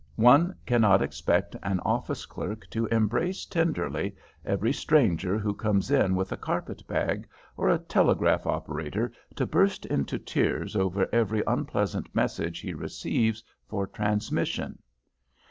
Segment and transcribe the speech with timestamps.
[0.15, 6.31] One cannot expect an office clerk to embrace tenderly every stranger who comes in with
[6.31, 12.61] a carpet bag, or a telegraph operator to burst into tears over every unpleasant message
[12.61, 14.79] he receives for transmission.